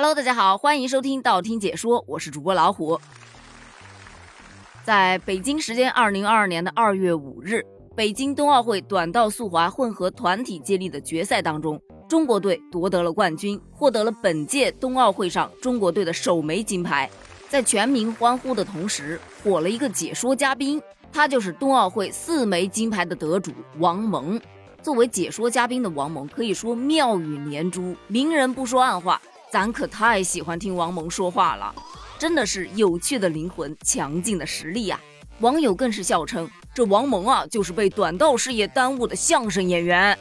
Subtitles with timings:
[0.00, 3.00] Hello，大家好，欢迎收听道听解说，我是主播老虎。
[4.84, 7.66] 在北京时间二零二二年的二月五日，
[7.96, 17.10] 北京冬奥会短道速滑混合团体接力的决赛当中，中国队夺得了冠军，获得了本届冬奥会上中国队的首枚金牌。
[17.48, 20.80] 在全民欢呼的同时，火了一个解说嘉宾，
[21.10, 24.40] 他就是冬奥会四枚金牌的得主王蒙。
[24.80, 29.20] 作为解说嘉宾的王蒙，可以说妙语连珠，明人不说暗话。
[29.50, 31.74] 咱可太喜欢听王蒙说话了，
[32.18, 35.00] 真的是有趣的灵魂，强劲的实力呀！
[35.40, 40.16] 网友更是笑称，这王蒙啊，就是被短道事业耽误的相声演员。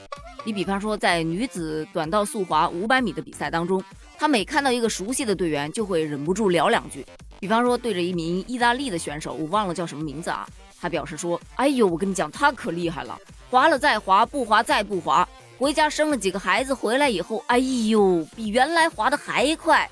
[0.46, 3.84] 你比方说，在女子短道速滑五百米的比赛当中，
[4.18, 7.06] 他每看到一个熟悉的队员，就会忍不住聊两句。
[7.42, 10.48] 比方说，对着一名意大利的选手，我忘了叫什么名字啊，
[10.80, 13.20] 他表示说：“哎呦，我跟你讲，他可厉害了，
[13.52, 15.27] 滑了再滑，不滑再不滑。”
[15.58, 19.90] 回家生了几个孩子，回来以后，哎呦，比原来滑的还快。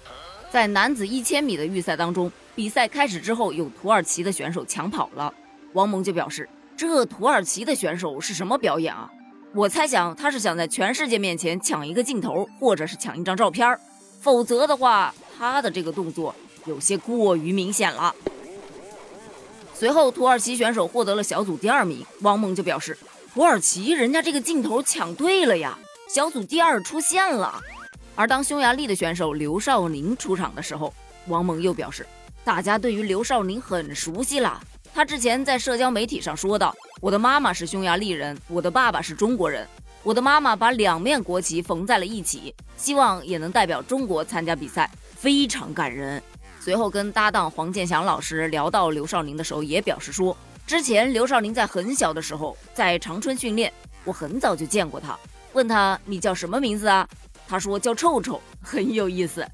[0.51, 5.33] 在男子一千米的预赛当中，比赛开始之后，有土耳其的选手抢跑了。
[5.73, 9.11] 王蒙就表示，这土耳其的选手是什么表演啊？
[9.55, 13.79] 我猜想他是想在全世界面前抢一个镜头，或者是抢一张照片儿
[14.21, 18.13] 否则的话，他的这个动作有些过于明显了。
[19.73, 22.95] 随后，土耳其选手获得了小组第二名，王蒙就表示。
[23.35, 27.61] 土耳其人家这个镜头抢对了呀，小组第二出现了。
[28.15, 30.93] 而当匈牙利的选手刘少宁出场的时候，
[31.27, 32.07] 王蒙又表示，
[32.45, 34.57] 大家对于刘少宁很熟悉了。
[34.93, 39.67] 他之前在社交媒体上说道：“我的妈妈是匈牙利人，我的爸爸是中国人。
[40.01, 46.23] 我的妈妈把两面国旗缝在了一起，希望也能代表中国参加比赛，非常感人。”
[46.61, 50.37] 随后跟搭档黄健翔老师聊到刘少宁的时候，也表示说。
[50.67, 53.71] 之前刘少林在很小的时候在长春训练，
[54.03, 55.15] 我很早就见过他。
[55.53, 57.07] 问他你叫什么名字啊？
[57.47, 59.45] 他说叫臭臭，很有意思。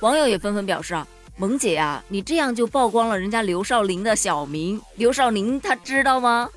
[0.00, 4.80] 网友也纷纷表示啊，萌姐呀，你这样就曝光了人家刘少林的小名。
[4.96, 6.48] 刘少林他知道吗？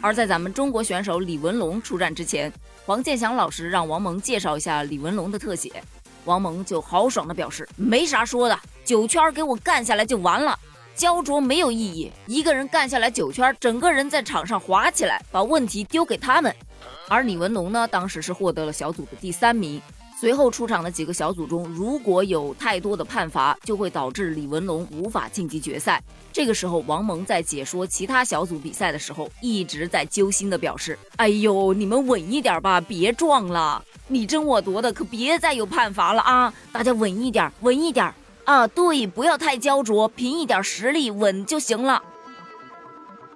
[0.00, 2.52] 而在咱们中国选手李文龙出战之前，
[2.86, 5.82] 黄健翔老师让王蒙介绍一下李文龙的特写，
[6.26, 10.56] 王蒙就豪爽的表示没啥说的，九圈给我干下来就完了。
[10.94, 16.54] 焦灼没有意义，一个人干下来九圈，整个人在场上滑起来，把问题丢给他们。
[17.08, 19.80] 而李文龙呢，当时是获得了小组的第三名。
[20.20, 26.00] 随后出场的几个小组中，如果有太多的判罚，就会导致李文龙无法晋级决赛。
[26.32, 36.54] 这个时候，王蒙在解说其他小组比赛的时候，一直在揪心的表示：“哎呦，你们稳一点吧，别撞了，你争我夺的，可别再有判罚了啊！
[36.70, 38.14] 大家稳一点，稳一点。”
[38.44, 42.02] 啊，对，不要太焦灼，凭一点实力稳就行了。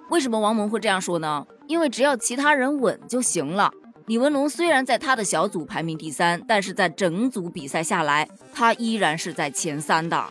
[0.09, 1.45] 为什么王蒙会这样说呢？
[1.67, 3.71] 因为只要其他人稳就行了。
[4.05, 10.25] 李文龙虽然在他的小组排名第三，但是在整组比赛下来，他依然是在前三的。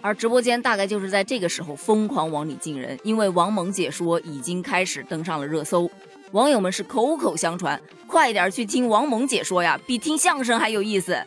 [0.00, 5.90] 而直播间大概就是在这个时候疯狂往里进人，因为王蒙解说已经开始登上了热搜，
[6.30, 11.20] 网友们是口口相传，快点去听王蒙解说呀，比听相声还有意思。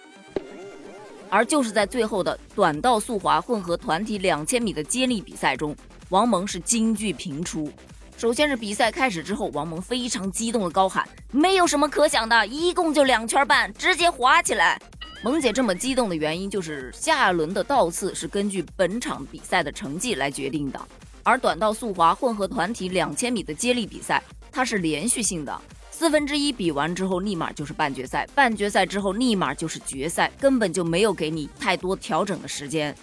[1.29, 5.75] 而就是在最后的短道速滑混合团体两千米的接力比赛中，
[6.09, 7.71] 王蒙是金句频出。
[8.17, 14.77] 首先是比赛开始之后，王蒙非常激动的高喊：“没有什么可想的，一共就两圈半，直接滑起来！”
[15.23, 20.81] 萌姐这么激动的原因就是下一轮的倒次是根据本场比赛的成绩来决定的，
[21.23, 25.61] 而短道速滑混合团体两千米的接力比赛，它是连续性的。
[25.99, 32.95] 四分之一比完之后，立马就是半决赛；半决赛之后，立马就是决赛，根本就没有给你太多调整的时间。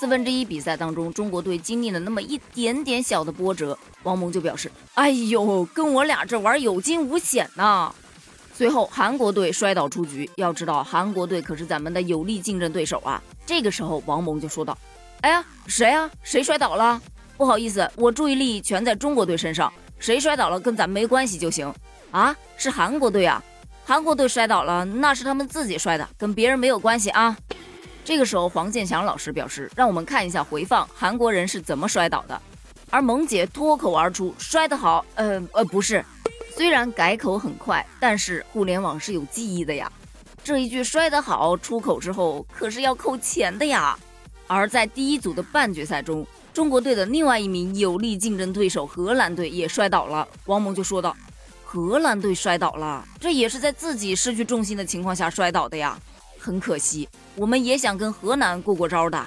[0.00, 7.94] 四分之一比赛当中，中国队经历了那么一点点小的波折，王蒙就表示：“哎呦，跟我俩这玩有惊无险呐。”
[8.52, 10.28] 随后，韩国队摔倒出局。
[10.34, 13.22] 要知道，韩国队可是咱们的有力竞争对手啊。
[13.46, 14.76] 这个时候，王蒙就说道
[15.22, 16.10] ：“哎呀，谁啊？
[16.24, 17.00] 谁摔倒了？
[17.36, 21.72] 不好意思，我注意力全在中国队身上，谁摔倒了跟咱没关系就行。”
[22.10, 23.42] 啊，是韩国队啊！
[23.84, 27.36] 韩国队摔倒了，那是他们自己摔的，跟别人没有关系啊。
[28.04, 32.40] 这个时候，黄健翔老师表示，让我们看一下回放，韩国人是怎么摔倒的。
[32.90, 36.04] 而萌姐脱口而出：“摔得好。”呃呃，不是，
[36.56, 39.90] 虽然改口很快，但是互联网是有记忆的呀。
[40.42, 43.96] 这一句“摔得好”出口之后，可是要扣钱的呀。
[44.48, 50.26] 而在第一组的半决赛中，中国队的另外一名有力竞争对手荷兰队也摔倒了。
[50.46, 51.16] 王蒙就说道。
[51.72, 55.96] 荷兰队摔倒了，这也是在自己失去重心的情况下摔倒的呀，
[56.36, 57.08] 很可惜。
[57.36, 59.24] 我们也想跟河南过过招的。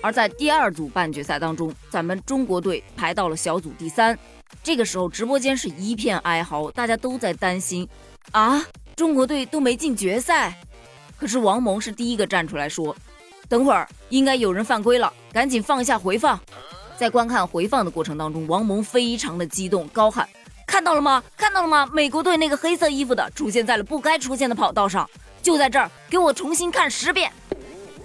[0.00, 4.16] 而在第二组半决赛当中，咱们中国队排到了小组第三。
[4.62, 7.88] 这个时候，直播间是一片哀嚎，大家都在担心
[8.30, 8.64] 啊，
[8.94, 10.56] 中国队都没进决赛。
[11.18, 12.94] 可是王蒙是第一个站出来说，
[13.48, 16.38] 等会儿应该有人犯规了，赶紧放一下回放。
[16.96, 20.28] 在观看回放的过程当中，王蒙非常的激动，高喊
[20.72, 21.22] ：“看到了吗？
[21.36, 21.86] 看到了吗？
[21.92, 25.06] 美国队那个黑色衣服的出现在了不该出现的跑道上，
[25.42, 27.30] 就在这儿，给我重新看十遍。”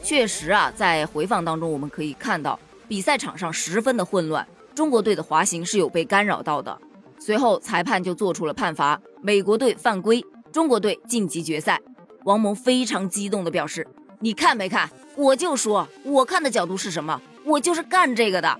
[0.03, 6.77] 确实啊，在回放当中我们可以看到，比赛场上十分的混乱，中国队的滑行是有被干扰到的。
[7.17, 10.21] 随后裁判就做出了判罚，美国队犯规，
[10.51, 11.79] 中国队晋级决赛。
[12.25, 13.87] 王蒙非常激动地表示
[14.19, 14.89] ：“你看没看？
[15.15, 17.21] 我就说，我看的角度是什么？
[17.45, 18.59] 我就是干这个的。”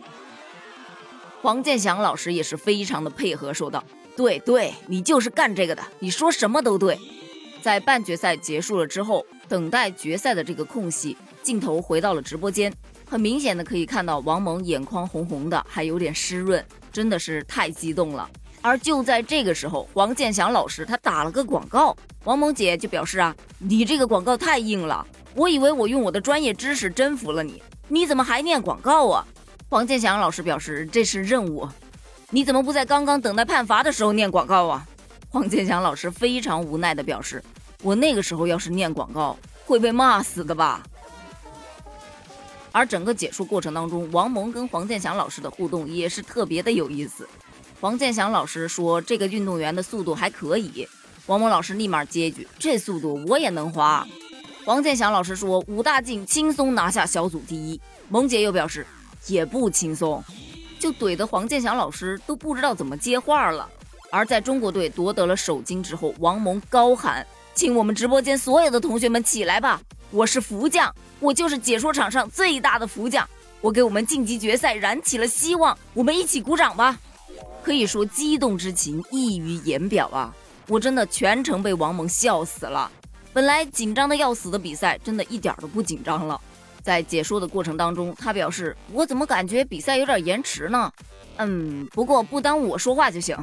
[1.48, 3.82] 黄健翔老师也是非常的配合，说道
[4.18, 7.00] ：“对对，你就是干这个的，你说什么都对。”
[7.64, 12.70] 在半决赛结束了之后，等待决赛的这个空隙，镜头回到了直播间，
[13.10, 16.62] 很明显的可以看到王蒙眼眶红红的，还有点湿润，
[16.92, 18.30] 真的是太激动了。
[18.62, 21.96] 而就在这个时候，黄健翔老师他打了个广告，
[22.26, 29.26] 王蒙姐就表示啊，你这个广告太硬了，我以为我用我的专业知识征服了你，你怎么还念广告啊？
[29.70, 31.68] 黄健翔老师表示这是任务，
[32.30, 34.88] 你怎么不在刚刚等待判罚的时候念广告啊？
[35.28, 37.44] 黄健翔老师非常无奈的表示，
[37.84, 40.82] 我那个时候要是念广告会被骂死的吧。
[42.72, 47.28] 而整个解说过程当中，王蒙跟黄健翔老师的互动也是特别的有意思。
[47.82, 50.88] 黄健翔老师说：“这个运动员的速度还可以。”
[51.28, 54.08] 王蒙老师立马接一句：“这速度我也能滑。”
[54.64, 58.88] 黄健翔老师说：“武大靖轻松拿下小组第一。”萌姐又表示
[59.28, 60.24] ：“也不轻松。”
[60.80, 63.68] 就怼得黄健翔老师都不知道怎么接话了。
[64.10, 69.82] 而在中国队夺得了首金之后，王蒙高喊：“请我们直播间所有的同学们起来吧！
[70.12, 73.28] 我是福将，我就是解说场上最大的福将，
[73.60, 76.98] 我给我们晋级决赛燃起了希望，我们一起鼓掌吧！”
[77.62, 80.34] 可以说激动之情溢于言表啊！
[80.68, 82.90] 我真的全程被王蒙笑死了。
[83.34, 86.40] 本来紧张的要死的比赛，真的一点都不紧张了。
[86.88, 90.90] 在解说的过程当中，他表示：“我怎么感觉比赛有点延迟呢？”
[91.36, 93.36] 嗯，不过不耽误我说话就行。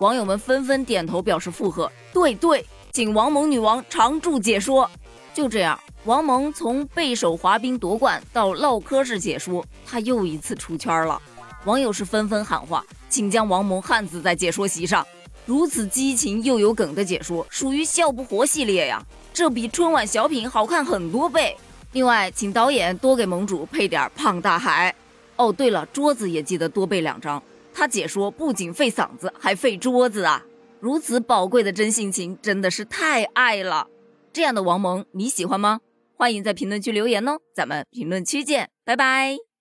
[0.00, 1.90] 网友们纷纷点头表示附和。
[2.12, 4.90] 对对，请王蒙女王常驻解说。
[5.32, 11.18] 就这样，王蒙从背手滑冰夺冠到唠嗑式解说，他又一次出圈了。
[11.64, 12.84] 网友是纷纷喊话。
[13.08, 15.06] 请将王蒙汉字在解说席上，
[15.46, 19.02] 如此激情又有梗的解说，属于笑不活系列呀，
[19.32, 21.56] 这比春晚小品好看很多倍。
[21.94, 24.94] 另外，请导演多给盟主配点胖大海。
[25.36, 27.42] 哦，对了，桌子也记得多备两张，
[27.72, 30.44] 他解说不仅费嗓子，还费桌子啊！
[30.80, 33.86] 如此宝贵的真性情，真的是太爱了。
[34.32, 35.80] 这样的王蒙你喜欢吗？
[36.16, 39.53] 欢迎在评论区留言哦，咱们评论区见，拜拜。